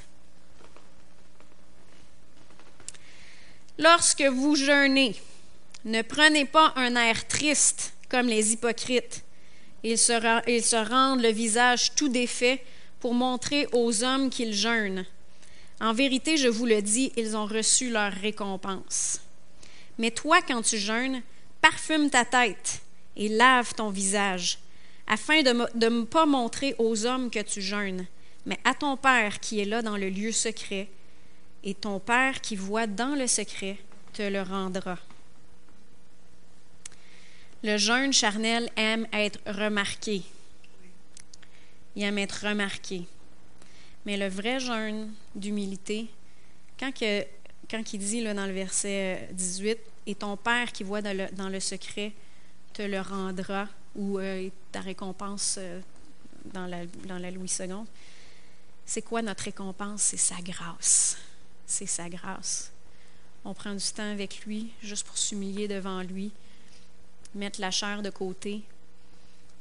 [3.77, 5.15] Lorsque vous jeûnez,
[5.85, 9.23] ne prenez pas un air triste comme les hypocrites.
[9.83, 12.63] Ils se, ils se rendent le visage tout défait
[12.99, 15.05] pour montrer aux hommes qu'ils jeûnent.
[15.79, 19.21] En vérité, je vous le dis, ils ont reçu leur récompense.
[19.99, 21.21] Mais toi, quand tu jeûnes,
[21.61, 22.81] parfume ta tête
[23.15, 24.57] et lave ton visage,
[25.07, 25.51] afin de
[25.89, 28.05] ne pas montrer aux hommes que tu jeûnes,
[28.45, 30.89] mais à ton Père qui est là dans le lieu secret,
[31.63, 33.77] et ton Père qui voit dans le secret
[34.13, 34.97] te le rendra.
[37.63, 40.21] Le jeûne charnel aime être remarqué.
[41.95, 43.03] Il aime être remarqué.
[44.05, 46.07] Mais le vrai jeûne d'humilité,
[46.79, 47.25] quand, que,
[47.71, 52.13] il dit là, dans le verset 18, et ton Père qui voit dans le secret
[52.73, 53.67] te le rendra,
[53.97, 55.81] ou euh, ta récompense euh,
[56.45, 57.83] dans, la, dans la Louis II,
[58.85, 60.01] c'est quoi notre récompense?
[60.01, 61.17] C'est sa grâce.
[61.65, 62.71] C'est sa grâce.
[63.43, 66.31] On prend du temps avec lui juste pour s'humilier devant lui,
[67.35, 68.61] mettre la chair de côté.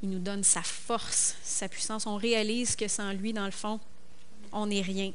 [0.01, 2.05] Il nous donne sa force, sa puissance.
[2.05, 3.79] On réalise que sans lui, dans le fond,
[4.51, 5.11] on n'est rien.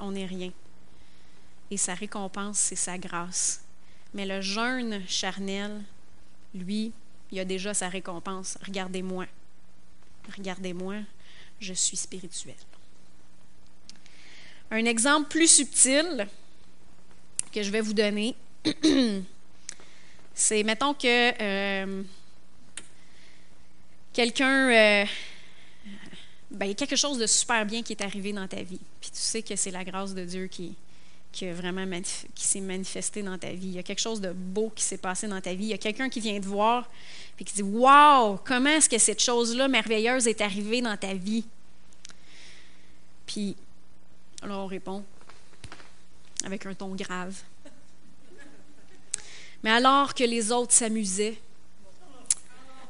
[0.00, 0.52] On n'est rien.
[1.70, 3.62] Et sa récompense, c'est sa grâce.
[4.12, 5.82] Mais le jeûne charnel,
[6.54, 6.92] lui,
[7.32, 8.58] il a déjà sa récompense.
[8.64, 9.26] Regardez-moi.
[10.36, 10.96] Regardez-moi,
[11.60, 12.54] je suis spirituel.
[14.70, 16.26] Un exemple plus subtil
[17.52, 18.34] que je vais vous donner,
[20.34, 22.02] c'est, mettons que euh,
[24.12, 25.04] quelqu'un, euh,
[26.50, 28.80] ben, il y a quelque chose de super bien qui est arrivé dans ta vie,
[29.00, 30.74] puis tu sais que c'est la grâce de Dieu qui,
[31.36, 31.46] qui,
[32.34, 33.66] qui s'est manifesté dans ta vie.
[33.66, 35.64] Il y a quelque chose de beau qui s'est passé dans ta vie.
[35.64, 36.88] Il y a quelqu'un qui vient te voir
[37.38, 41.44] et qui dit Waouh, comment est-ce que cette chose-là merveilleuse est arrivée dans ta vie?
[43.26, 43.54] Puis,
[44.40, 45.04] alors on répond
[46.42, 47.34] avec un ton grave.
[49.62, 51.38] Mais alors que les autres s'amusaient,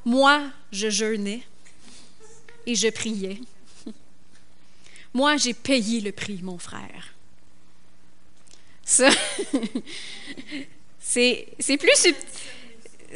[0.05, 1.43] moi, je jeûnais
[2.65, 3.41] et je priais.
[5.13, 7.16] Moi, j'ai payé le prix, mon frère.
[8.87, 9.11] Ça,
[11.01, 12.15] c'est, plus subtil.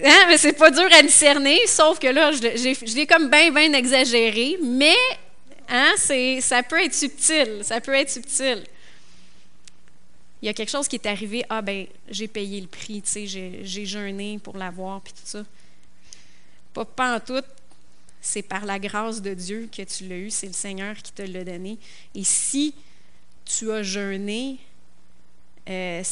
[0.04, 3.72] Hein, mais c'est pas dur à discerner, sauf que là, je, l'ai comme bien, bien
[3.72, 4.96] exagéré, mais
[5.68, 8.64] hein, c'est, ça peut être subtil, ça peut être subtil.
[10.42, 13.10] Il y a quelque chose qui est arrivé, ah ben, j'ai payé le prix, tu
[13.10, 15.44] sais, j'ai, jeûné pour l'avoir, puis tout ça.
[16.74, 17.44] Pas, pas en tout,
[18.20, 21.22] c'est par la grâce de Dieu que tu l'as eu, c'est le Seigneur qui te
[21.22, 21.78] l'a donné.
[22.16, 22.74] Et si
[23.44, 24.58] tu as jeûné
[25.68, 26.02] euh,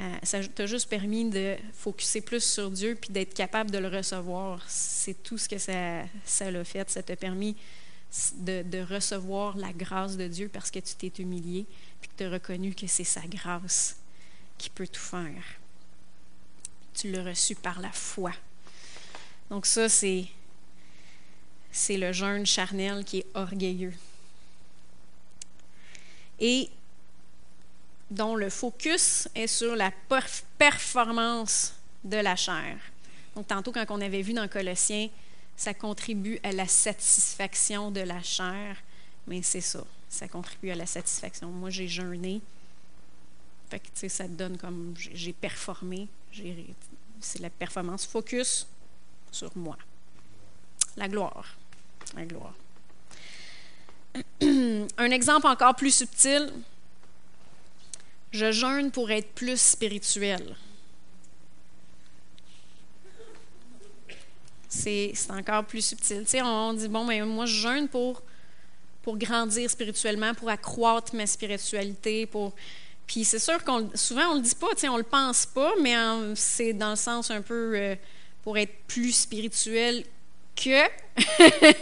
[0.00, 3.88] euh, ça t'a juste permis de focuser plus sur Dieu puis d'être capable de le
[3.88, 4.62] recevoir.
[4.68, 6.88] C'est tout ce que ça, ça l'a fait.
[6.90, 7.56] Ça t'a permis
[8.38, 11.66] de, de, recevoir la grâce de Dieu parce que tu t'es humilié
[12.00, 13.96] puis que tu as reconnu que c'est sa grâce
[14.58, 15.42] qui peut tout faire.
[16.94, 18.32] Tu l'as reçu par la foi.
[19.50, 20.26] Donc ça, c'est,
[21.70, 23.94] c'est le jeûne charnel qui est orgueilleux.
[26.40, 26.68] Et
[28.10, 29.90] dont le focus est sur la
[30.58, 32.78] performance de la chair.
[33.34, 35.08] Donc, tantôt, quand on avait vu dans Colossiens,
[35.56, 38.76] ça contribue à la satisfaction de la chair,
[39.26, 41.48] mais c'est ça, ça contribue à la satisfaction.
[41.48, 42.40] Moi, j'ai jeûné,
[43.70, 46.08] fait ça donne comme, j'ai performé,
[47.20, 48.66] c'est la performance, focus
[49.30, 49.76] sur moi.
[50.96, 51.56] La gloire,
[52.14, 52.54] la gloire.
[54.42, 56.52] Un exemple encore plus subtil,
[58.34, 60.56] je jeûne pour être plus spirituel.
[64.68, 66.22] C'est encore plus subtil.
[66.24, 68.22] Tu sais, on dit, bon, mais moi, je jeûne pour,
[69.02, 72.28] pour grandir spirituellement, pour accroître ma spiritualité.
[73.06, 75.72] Puis c'est sûr qu'on souvent on le dit pas, tu sais, on le pense pas,
[75.80, 75.94] mais
[76.34, 77.94] c'est dans le sens un peu euh,
[78.42, 80.04] pour être plus spirituel
[80.56, 80.88] que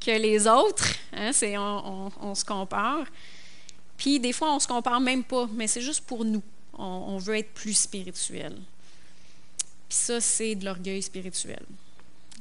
[0.00, 0.94] que les autres.
[1.12, 3.04] Hein, on, on, se compare.
[3.98, 6.42] Puis des fois, on ne se compare même pas, mais c'est juste pour nous.
[6.72, 8.54] On, veut être plus spirituel.
[9.88, 11.62] Puis ça, c'est de l'orgueil spirituel.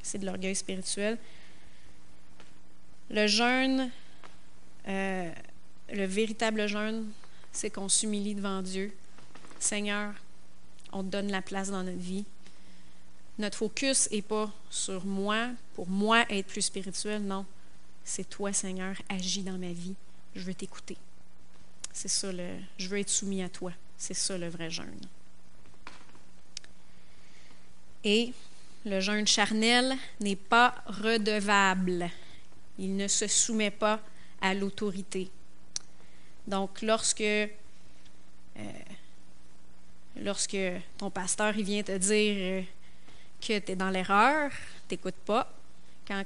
[0.04, 1.18] C'est de l'orgueil spirituel.
[3.10, 3.92] Le jeûne
[4.88, 5.32] Euh,
[5.90, 7.10] le véritable jeûne,
[7.52, 8.94] c'est qu'on s'humilie devant Dieu.
[9.60, 10.14] Seigneur,
[10.92, 12.26] on te donne la place dans notre vie.
[13.38, 17.46] Notre focus n'est pas sur moi, pour moi être plus spirituel, non.
[18.04, 19.96] C'est toi, Seigneur, agis dans ma vie.
[20.36, 20.98] Je veux t'écouter.
[21.98, 22.48] C'est ça le.
[22.78, 23.72] Je veux être soumis à toi.
[23.98, 25.02] C'est ça le vrai jeûne.
[28.04, 28.34] Et
[28.86, 32.08] le jeûne charnel n'est pas redevable.
[32.78, 34.00] Il ne se soumet pas
[34.40, 35.32] à l'autorité.
[36.46, 37.48] Donc, lorsque, euh,
[40.18, 40.58] lorsque
[41.00, 42.62] ton pasteur il vient te dire euh,
[43.42, 44.52] que tu es dans l'erreur,
[44.88, 45.52] tu n'écoutes pas.
[46.08, 46.24] Quand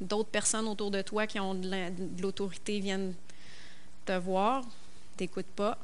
[0.00, 3.12] d'autres personnes autour de toi qui ont de l'autorité viennent
[4.06, 4.64] te voir,
[5.16, 5.78] tu n'écoutes pas.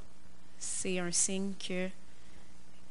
[0.59, 1.88] C'est un signe que,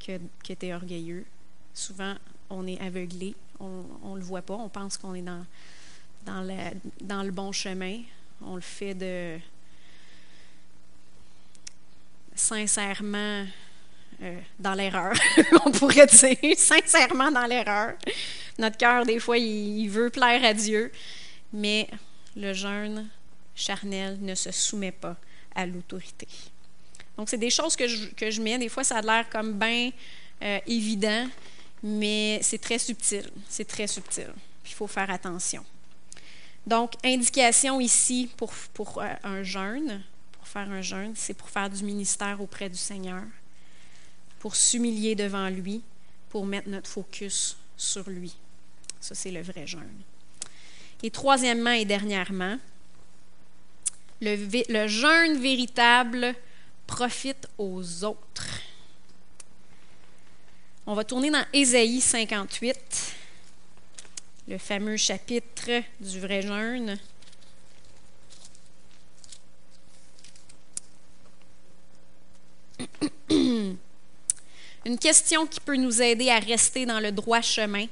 [0.05, 1.25] que, que tu es orgueilleux.
[1.73, 2.15] Souvent,
[2.49, 7.51] on est aveuglé, on ne le voit pas, on pense qu'on est dans, le bon
[7.51, 8.01] chemin.
[8.41, 9.39] On le fait de
[12.35, 13.45] sincèrement
[14.21, 15.13] euh, dans l'erreur,
[15.65, 17.93] on pourrait dire, sincèrement dans l'erreur.
[18.57, 20.91] Notre cœur, des fois, il, veut plaire à Dieu,
[21.53, 21.87] mais
[22.35, 23.07] le jeûne
[23.55, 25.15] charnel ne se soumet pas
[25.55, 26.27] à l'autorité.
[27.17, 28.57] Donc, c'est des choses que je, que je mets.
[28.57, 29.91] Des fois, ça a l'air comme bien
[30.41, 31.27] euh, évident,
[31.83, 33.29] mais c'est très subtil.
[33.49, 34.33] C'est très subtil.
[34.65, 35.63] Il faut faire attention.
[36.65, 41.69] Donc, indication ici pour, pour euh, un jeûne, pour faire un jeûne, c'est pour faire
[41.69, 43.23] du ministère auprès du Seigneur,
[44.39, 45.81] pour s'humilier devant lui,
[46.29, 48.33] pour mettre notre focus sur lui.
[48.99, 50.01] Ça, c'est le vrai jeûne.
[51.03, 52.57] Et troisièmement et dernièrement,
[54.21, 56.35] le, jeûne véritable
[56.85, 58.61] profite aux autres.
[60.85, 63.15] On va tourner dans Ésaïe 58,
[64.47, 66.97] le fameux chapitre du vrai jeûne.
[73.29, 77.85] Une question qui peut nous aider à rester dans le droit chemin.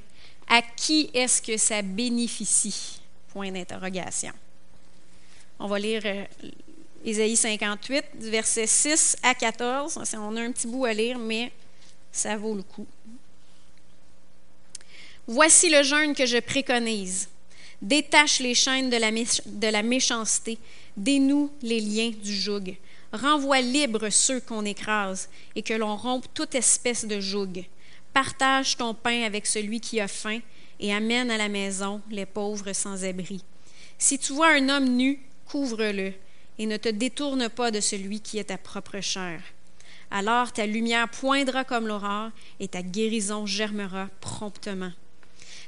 [0.47, 2.99] À qui est-ce que ça bénéficie?
[3.27, 4.33] Point d'interrogation.
[5.59, 6.23] On va lire euh,
[7.03, 9.99] Ésaïe 58, versets 6 à 14.
[10.13, 11.51] On a un petit bout à lire, mais
[12.11, 12.87] ça vaut le coup.
[15.27, 17.27] Voici le jeûne que je préconise.
[17.81, 20.57] Détache les chaînes de la, de la méchanceté,
[20.97, 22.75] dénoue les liens du joug.
[23.11, 27.65] Renvoie libre ceux qu'on écrase et que l'on rompe toute espèce de joug.
[28.13, 30.39] Partage ton pain avec celui qui a faim
[30.79, 33.43] et amène à la maison les pauvres sans abri.
[33.97, 35.19] Si tu vois un homme nu,
[35.49, 36.13] couvre-le
[36.57, 39.41] et ne te détourne pas de celui qui est ta propre chair.
[40.11, 44.91] Alors ta lumière poindra comme l'aurore et ta guérison germera promptement.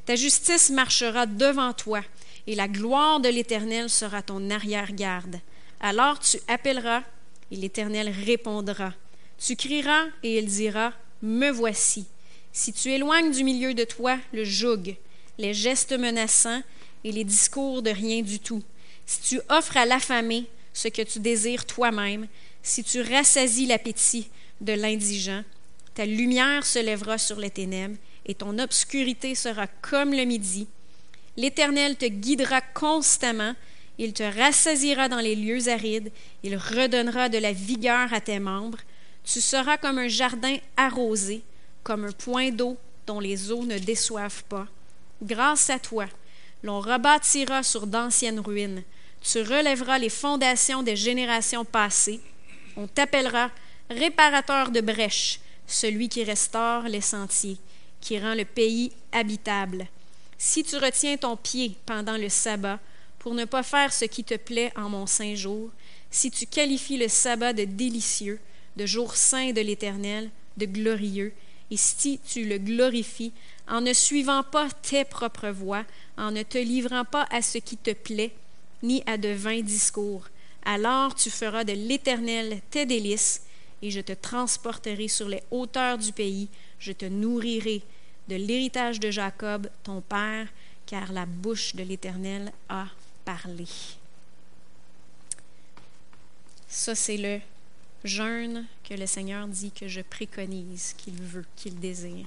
[0.05, 2.01] Ta justice marchera devant toi
[2.47, 5.39] et la gloire de l'Éternel sera ton arrière-garde.
[5.79, 7.03] Alors tu appelleras
[7.51, 8.93] et l'Éternel répondra.
[9.37, 12.05] Tu crieras et il dira, Me voici.
[12.51, 14.95] Si tu éloignes du milieu de toi le joug,
[15.37, 16.61] les gestes menaçants
[17.03, 18.63] et les discours de rien du tout,
[19.11, 22.27] si tu offres à l'affamé ce que tu désires toi-même,
[22.63, 24.29] si tu rassasies l'appétit
[24.61, 25.43] de l'indigent,
[25.93, 30.67] ta lumière se lèvera sur les ténèbres et ton obscurité sera comme le midi.
[31.35, 33.53] L'Éternel te guidera constamment
[33.97, 38.79] il te rassasiera dans les lieux arides, il redonnera de la vigueur à tes membres.
[39.23, 41.43] Tu seras comme un jardin arrosé,
[41.83, 44.67] comme un point d'eau dont les eaux ne déçoivent pas.
[45.21, 46.07] Grâce à toi,
[46.63, 48.83] l'on rebâtira sur d'anciennes ruines.
[49.21, 52.19] Tu relèveras les fondations des générations passées.
[52.75, 53.51] On t'appellera
[53.89, 57.57] réparateur de brèches, celui qui restaure les sentiers,
[57.99, 59.87] qui rend le pays habitable.
[60.37, 62.79] Si tu retiens ton pied pendant le sabbat,
[63.19, 65.69] pour ne pas faire ce qui te plaît en mon saint jour,
[66.09, 68.39] si tu qualifies le sabbat de délicieux,
[68.75, 71.31] de jour saint de l'Éternel, de glorieux,
[71.69, 73.31] et si tu le glorifies
[73.67, 75.85] en ne suivant pas tes propres voies,
[76.17, 78.33] en ne te livrant pas à ce qui te plaît,
[78.83, 80.27] ni à de vains discours,
[80.63, 83.41] alors tu feras de l'Éternel tes délices,
[83.81, 86.47] et je te transporterai sur les hauteurs du pays,
[86.79, 87.81] je te nourrirai
[88.27, 90.47] de l'héritage de Jacob, ton père,
[90.85, 92.85] car la bouche de l'Éternel a
[93.25, 93.67] parler.
[96.67, 97.39] Ça, c'est le
[98.03, 102.25] jeûne que le Seigneur dit que je préconise, qu'il veut, qu'il désire.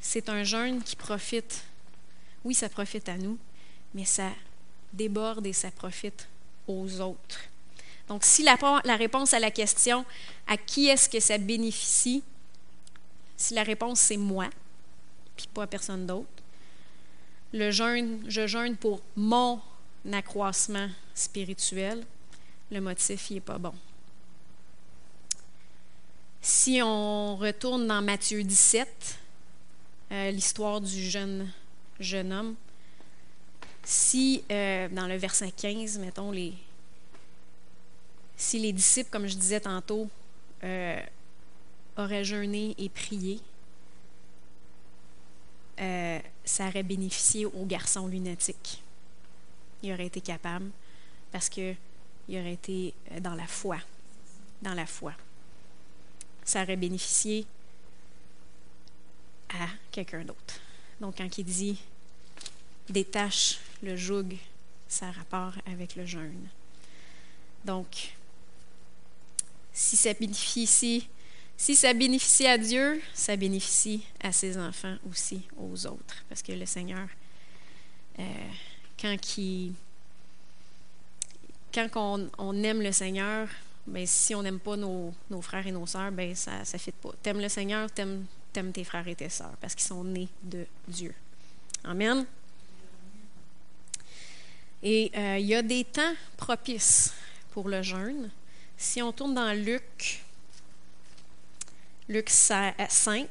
[0.00, 1.64] C'est un jeûne qui profite,
[2.44, 3.38] oui, ça profite à nous,
[3.94, 4.30] mais ça
[4.94, 6.28] déborde et ça profite
[6.66, 7.40] aux autres.
[8.08, 8.56] Donc, si la,
[8.96, 10.04] réponse à la question
[10.46, 12.22] à qui est-ce que ça bénéficie,
[13.36, 14.48] si la réponse c'est moi,
[15.36, 16.28] puis pas à personne d'autre,
[17.52, 19.60] le jeûne, je jeûne pour mon
[20.12, 22.04] accroissement spirituel,
[22.70, 23.74] le motif n'est pas bon.
[26.42, 29.18] Si on retourne dans Matthieu 17,
[30.12, 31.50] euh, l'histoire du jeune,
[32.00, 32.54] jeune homme,
[33.84, 36.54] si euh, dans le verset 15, mettons, les,
[38.36, 40.08] si les disciples, comme je disais tantôt,
[40.62, 41.00] euh,
[41.96, 43.40] auraient jeûné et prié,
[46.44, 48.82] ça aurait bénéficié au garçon lunatique.
[49.82, 50.70] Il aurait été capable
[51.32, 51.76] parce qu'il
[52.30, 53.78] aurait été dans la foi.
[54.62, 55.14] Dans la foi.
[56.44, 57.46] Ça aurait bénéficié
[59.48, 60.60] à quelqu'un d'autre.
[61.00, 61.78] Donc, quand il dit
[62.88, 64.36] détache le joug,
[64.88, 66.48] ça rapport avec le jeûne.
[67.64, 68.14] Donc,
[69.72, 71.08] si ça bénéficie,
[72.46, 76.24] à Dieu, ça bénéficie à ses enfants aussi, aux autres.
[76.28, 77.08] Parce que le Seigneur,
[78.18, 78.22] euh,
[81.72, 83.48] quand, on, aime le Seigneur,
[83.86, 85.12] ben, si on n'aime pas nos,
[85.42, 87.10] frères et nos sœurs, ben, ça ne fit pas.
[87.22, 88.26] T'aimes le Seigneur, t'aimes
[88.72, 91.14] tes frères et tes sœurs, parce qu'ils sont nés de Dieu.
[91.82, 92.24] Amen.
[94.86, 97.14] Et euh, il y a des temps propices
[97.52, 98.30] pour le jeûne.
[98.76, 100.22] Si on tourne dans Luc,
[102.06, 103.26] Luc 5,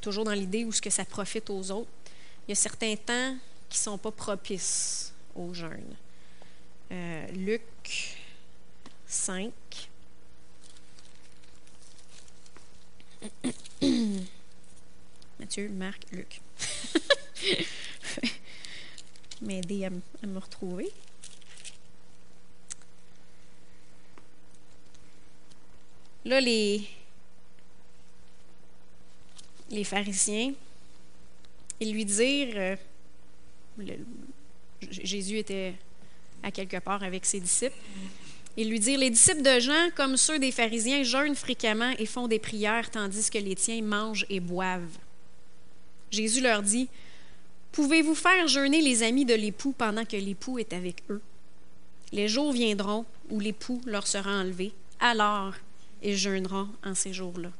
[0.00, 1.90] toujours dans l'idée où ce que ça profite aux autres,
[2.46, 3.36] il y a certains temps
[3.68, 5.96] qui ne sont pas propices au jeûne.
[6.92, 7.62] Euh, Luc
[9.06, 9.52] 5.
[15.40, 16.40] Mathieu, Marc, Luc.
[19.42, 19.90] M'aider à,
[20.26, 20.90] me retrouver.
[26.24, 26.88] Là, les,
[29.70, 30.54] les pharisiens,
[31.80, 32.76] ils lui dirent, euh,
[34.90, 35.74] Jésus était
[36.42, 37.76] à quelque part avec ses disciples,
[38.56, 42.28] ils lui dirent, les disciples de Jean, comme ceux des pharisiens, jeûnent fréquemment et font
[42.28, 44.96] des prières, tandis que les tiens mangent et boivent.
[46.14, 46.88] Jésus leur dit,
[47.74, 51.20] Pouvez-vous faire jeûner les amis de l'époux pendant que l'époux est avec eux?
[52.12, 55.54] Les jours viendront où l'époux leur sera enlevé, alors
[56.00, 57.50] ils jeûneront en ces jours-là.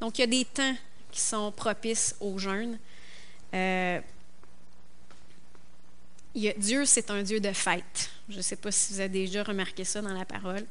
[0.00, 0.76] Donc, il y a des temps
[1.10, 2.78] qui sont propices au jeûne.
[3.54, 4.00] Euh,
[6.34, 8.10] Dieu, c'est un Dieu de fête.
[8.28, 10.64] Je ne sais pas si vous avez déjà remarqué ça dans la parole,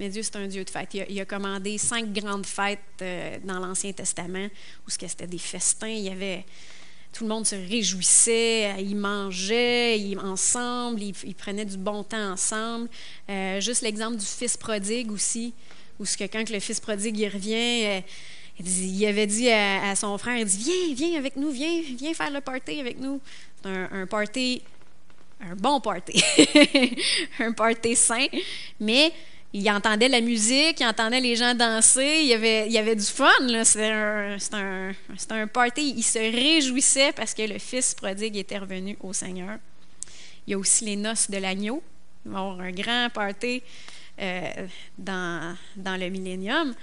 [0.00, 0.94] mais Dieu, c'est un Dieu de fête.
[0.94, 4.48] Il a, commandé cinq grandes fêtes euh, dans l'Ancien Testament
[4.86, 5.88] où c'était des festins.
[5.88, 6.44] Il y avait.
[7.12, 12.88] Tout le monde se réjouissait, ils mangeaient ils, ensemble, ils, prenaient du bon temps ensemble.
[13.28, 15.52] Euh, juste l'exemple du fils prodigue aussi,
[15.98, 18.00] où que quand le fils prodigue il revient, euh,
[18.60, 22.30] il, avait dit à, son frère, il dit, viens, viens avec nous, viens, viens faire
[22.30, 23.20] le party avec nous.
[23.60, 24.62] C'est un, un party
[25.40, 26.22] un bon party,
[27.40, 28.26] un party sain,
[28.78, 29.12] mais
[29.52, 32.34] il entendait la musique, il entendait les gens danser, il y
[32.78, 33.26] avait, du fun.
[33.64, 35.94] C'était un, party.
[35.96, 39.58] Il se réjouissait parce que le fils prodigue était revenu au Seigneur.
[40.46, 41.82] Il y a aussi les noces de l'agneau.
[42.24, 43.62] Il va avoir un grand party
[44.20, 46.74] euh, dans, dans le millénium.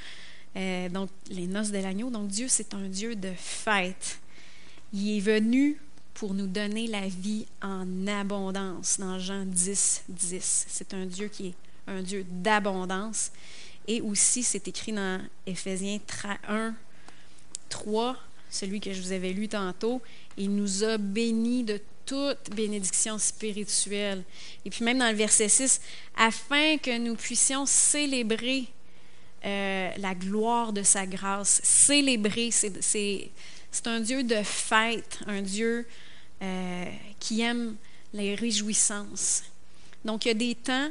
[0.57, 2.09] Euh, donc, les noces de l'agneau.
[2.09, 4.19] Donc, Dieu, c'est un Dieu de fête.
[4.91, 5.79] Il est venu
[6.13, 10.65] pour nous donner la vie en abondance dans Jean 10, 10.
[10.67, 11.55] C'est un Dieu qui est
[11.87, 13.31] un Dieu d'abondance.
[13.87, 15.99] Et aussi, c'est écrit dans Éphésiens
[16.47, 16.75] 1,
[17.69, 18.17] 3,
[18.49, 20.01] celui que je vous avais lu tantôt,
[20.37, 24.23] il nous a bénis de toute bénédiction spirituelle.
[24.65, 25.81] Et puis même dans le verset 6,
[26.15, 28.67] afin que nous puissions célébrer
[29.45, 31.61] euh, la gloire de sa grâce.
[31.63, 33.31] Célébrer, c'est
[33.85, 35.87] un Dieu de fête, un Dieu
[36.41, 36.85] euh,
[37.19, 37.75] qui aiment
[38.13, 39.43] les réjouissances.
[40.03, 40.89] Donc, il y a des temps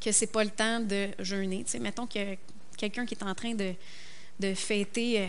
[0.00, 1.64] que ce n'est pas le temps de jeûner.
[1.64, 2.36] Tu sais, mettons a
[2.76, 3.74] quelqu'un qui est en train de,
[4.38, 5.26] de fêter euh,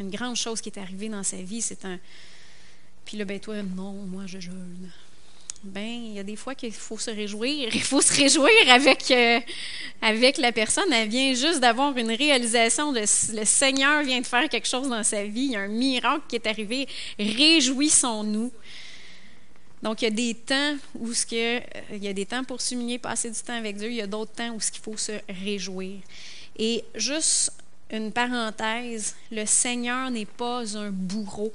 [0.00, 1.62] une grande chose qui est arrivée dans sa vie.
[1.62, 1.98] C'est un.
[3.04, 4.90] Puis là, ben toi, non, moi, je jeûne
[5.64, 7.68] ben il y a des fois qu'il faut se réjouir.
[7.74, 9.40] Il faut se réjouir avec, euh,
[10.00, 10.92] avec la personne.
[10.92, 12.92] Elle vient juste d'avoir une réalisation.
[12.92, 15.42] De, le Seigneur vient de faire quelque chose dans sa vie.
[15.42, 16.88] Il y a un miracle qui est arrivé.
[17.18, 18.52] Réjouissons-nous.
[19.82, 21.62] Donc, il y a des temps où ce que, euh,
[21.92, 23.90] il y a des temps pour s'humilier, passer du temps avec Dieu.
[23.90, 25.98] Il y a d'autres temps où ce qu'il faut se réjouir.
[26.56, 27.52] Et juste
[27.90, 31.52] une parenthèse, le Seigneur n'est pas un bourreau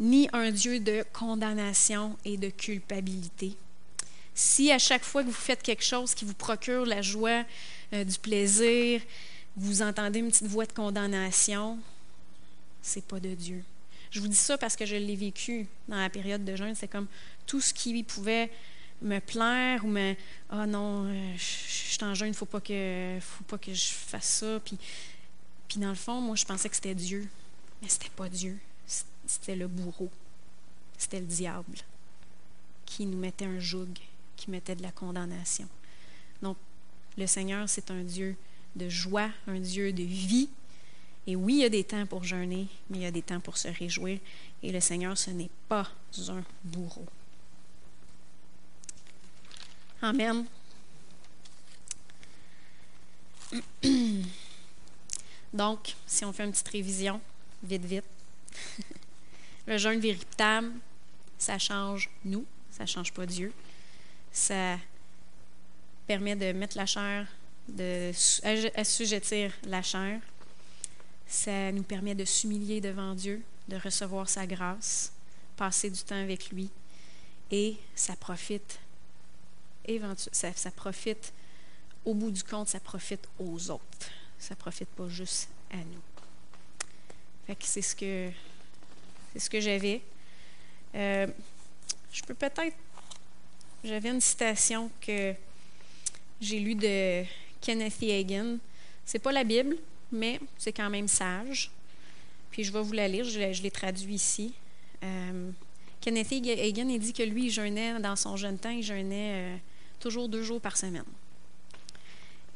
[0.00, 3.54] ni un Dieu de condamnation et de culpabilité.
[4.34, 7.44] Si à chaque fois que vous faites quelque chose qui vous procure la joie,
[7.92, 9.02] euh, du plaisir,
[9.56, 11.78] vous entendez une petite voix de condamnation,
[12.80, 13.62] c'est pas de Dieu.
[14.10, 16.74] Je vous dis ça parce que je l'ai vécu dans la période de jeûne.
[16.74, 17.06] C'est comme
[17.46, 18.50] tout ce qui pouvait
[19.02, 20.14] me plaire ou me
[20.50, 24.40] ah non euh, je, suis en jeûne faut pas que faut pas que je fasse
[24.40, 24.76] ça puis
[25.66, 27.28] puis dans le fond moi je pensais que c'était Dieu.
[27.80, 28.58] Mais c'était pas Dieu.
[29.26, 30.10] C'était le bourreau.
[30.98, 31.78] C'était le diable
[32.84, 33.88] qui nous mettait un joug
[34.36, 35.68] qui mettait de la condamnation.
[36.42, 36.56] Donc
[37.16, 38.36] le Seigneur c'est un Dieu
[38.76, 40.48] de joie un Dieu de vie
[41.30, 43.38] et oui, il y a des temps pour jeûner, mais il y a des temps
[43.38, 44.18] pour se réjouir.
[44.64, 45.88] Et le Seigneur, ce n'est pas
[46.28, 47.06] un bourreau.
[50.02, 50.44] Amen.
[55.54, 57.20] Donc, si on fait une petite révision,
[57.62, 58.04] vite, vite.
[59.68, 60.72] le jeûne véritable,
[61.38, 63.52] ça change nous, ça ne change pas Dieu.
[64.32, 64.78] Ça
[66.08, 67.28] permet de mettre la chair,
[67.68, 68.10] de
[68.74, 70.20] assujettir la chair.
[71.30, 75.12] Ça nous permet de s'humilier devant Dieu, de recevoir sa grâce,
[75.56, 76.68] passer du temps avec lui.
[77.50, 78.80] Et ça profite
[80.32, 81.32] ça, ça profite,
[82.04, 84.10] au bout du compte, ça profite aux autres.
[84.38, 86.02] Ça profite pas juste à nous.
[87.46, 88.30] Fait que c'est ce que
[89.32, 90.00] c'est ce que j'avais.
[90.94, 91.26] Euh,
[92.12, 92.76] je peux peut-être.
[93.84, 95.34] J'avais une citation que
[96.40, 97.24] j'ai lue de
[97.60, 98.58] Kenneth Hagin.
[99.04, 99.76] C'est pas la Bible,
[100.12, 101.70] mais c'est quand même sage.
[102.50, 104.52] Puis je vais vous la lire, je, l'ai traduit ici.
[105.02, 105.50] Euh,
[106.00, 109.56] Kenneth Hagin, il dit que lui, il jeûnait dans son jeune temps, il jeûnait euh,
[110.00, 111.04] toujours deux jours par semaine.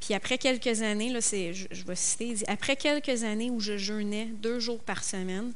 [0.00, 4.26] Puis après quelques années, là, c'est, je, vais citer, après quelques années où je jeûnais
[4.26, 5.52] deux jours par semaine,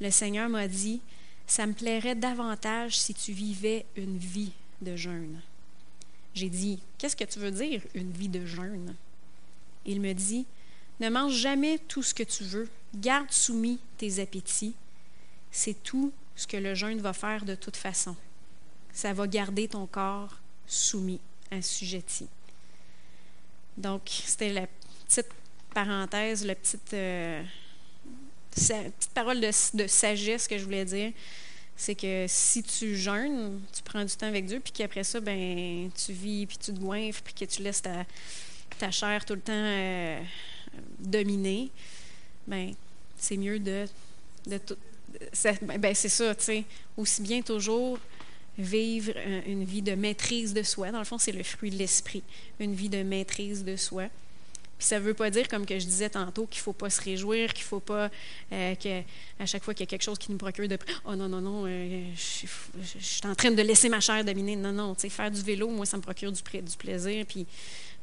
[0.00, 1.00] le Seigneur m'a dit,
[1.46, 5.40] ça me plairait davantage si tu vivais une vie de jeûne.
[6.34, 8.94] J'ai dit, qu'est-ce que tu veux dire, une vie de jeûne?
[9.86, 10.44] Il me dit,
[11.00, 14.74] ne mange jamais tout ce que tu veux, garde soumis tes appétits.
[15.50, 18.16] C'est tout ce que le jeûne va faire de toute façon.
[18.92, 21.20] Ça va garder ton corps soumis,
[21.50, 22.26] assujetti.
[23.76, 24.66] Donc, c'était la
[25.06, 25.28] petite
[25.72, 27.42] parenthèse, la petite, euh,
[28.50, 31.12] petite parole de, sagesse que je voulais dire.
[31.76, 35.88] C'est que si tu jeûnes, tu prends du temps avec Dieu, puis qu'après ça, ben,
[35.92, 38.04] tu vis, puis tu te goinfres, puis que tu laisses ta,
[38.78, 40.20] ta chair tout le temps euh,
[40.98, 41.70] dominer,
[42.46, 42.74] ben,
[43.16, 43.86] c'est mieux de,
[44.46, 44.76] de tout.
[45.62, 46.64] Ben, c'est ça, tu sais.
[46.96, 47.98] Aussi bien toujours
[48.58, 49.12] vivre
[49.46, 50.90] une vie de maîtrise de soi.
[50.90, 52.22] Dans le fond, c'est le fruit de l'esprit,
[52.58, 54.08] une vie de maîtrise de soi.
[54.78, 56.88] Puis ça ne veut pas dire, comme que je disais tantôt, qu'il ne faut pas
[56.88, 58.10] se réjouir, qu'il ne faut pas
[58.52, 61.28] euh, qu'à chaque fois qu'il y a quelque chose qui nous procure de oh non,
[61.28, 62.46] non, non, euh, je,
[63.00, 64.54] suis en train de laisser ma chair dominer.
[64.54, 67.26] Non, non, tu sais, faire du vélo, moi, ça me procure du, du plaisir.
[67.26, 67.44] Puis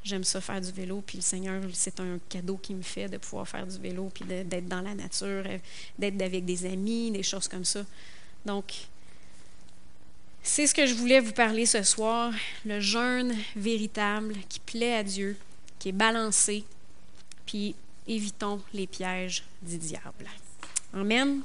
[0.05, 1.03] j'aime ça faire du vélo.
[1.05, 4.23] Puis le Seigneur, c'est un cadeau qu'il me fait de pouvoir faire du vélo, puis
[4.23, 5.57] d'être dans la nature, euh,
[5.99, 7.83] d'être avec des amis, des choses comme ça.
[8.45, 8.73] Donc,
[10.43, 12.31] c'est ce que je voulais vous parler ce soir,
[12.65, 15.35] le jeûne véritable qui plaît à Dieu,
[15.79, 16.63] qui est balancé,
[17.47, 17.75] puis
[18.07, 20.29] évitons les pièges du diable.
[20.93, 21.41] Amen.